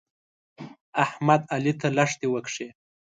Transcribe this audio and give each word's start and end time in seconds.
احمد؛ 1.03 1.41
علي 1.53 1.73
ته 1.79 1.87
لښتې 1.97 2.27
وکښې. 2.29 2.67